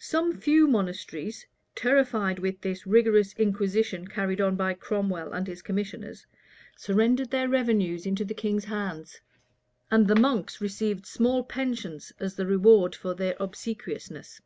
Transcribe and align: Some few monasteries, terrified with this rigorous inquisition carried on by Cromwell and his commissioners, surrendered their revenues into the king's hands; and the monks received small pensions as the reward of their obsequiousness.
Some 0.00 0.36
few 0.40 0.66
monasteries, 0.66 1.46
terrified 1.76 2.40
with 2.40 2.60
this 2.62 2.84
rigorous 2.84 3.32
inquisition 3.34 4.08
carried 4.08 4.40
on 4.40 4.56
by 4.56 4.74
Cromwell 4.74 5.32
and 5.32 5.46
his 5.46 5.62
commissioners, 5.62 6.26
surrendered 6.76 7.30
their 7.30 7.48
revenues 7.48 8.04
into 8.04 8.24
the 8.24 8.34
king's 8.34 8.64
hands; 8.64 9.20
and 9.88 10.08
the 10.08 10.16
monks 10.16 10.60
received 10.60 11.06
small 11.06 11.44
pensions 11.44 12.12
as 12.18 12.34
the 12.34 12.44
reward 12.44 12.96
of 13.04 13.18
their 13.18 13.36
obsequiousness. 13.38 14.40